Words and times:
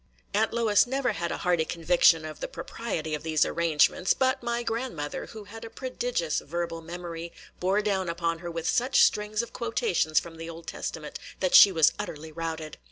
Aunt 0.33 0.51
Lois 0.51 0.87
never 0.87 1.11
had 1.11 1.31
a 1.31 1.37
hearty 1.37 1.63
conviction 1.63 2.25
of 2.25 2.39
the 2.39 2.47
propriety 2.47 3.13
of 3.13 3.21
these 3.21 3.45
arrangements; 3.45 4.15
but 4.15 4.41
my 4.41 4.63
grandmother, 4.63 5.27
who 5.27 5.43
had 5.43 5.63
a 5.63 5.69
prodigious 5.69 6.39
verbal 6.39 6.81
memory, 6.81 7.31
bore 7.59 7.83
down 7.83 8.09
upon 8.09 8.39
her 8.39 8.49
with 8.49 8.67
such 8.67 9.03
strings 9.03 9.43
of 9.43 9.53
quotations 9.53 10.19
from 10.19 10.37
the 10.37 10.49
Old 10.49 10.65
Testament 10.65 11.19
that 11.39 11.53
she 11.53 11.71
was 11.71 11.93
utterly 11.99 12.31
routed. 12.31 12.79